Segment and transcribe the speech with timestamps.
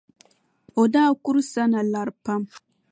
[0.81, 2.41] O daa kuri Sana lari pam.